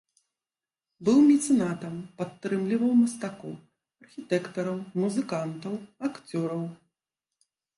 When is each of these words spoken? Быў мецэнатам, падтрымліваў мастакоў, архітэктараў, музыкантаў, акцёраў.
Быў 1.09 1.17
мецэнатам, 1.31 1.93
падтрымліваў 2.21 2.93
мастакоў, 3.03 3.53
архітэктараў, 4.05 4.77
музыкантаў, 5.05 5.73
акцёраў. 6.11 6.69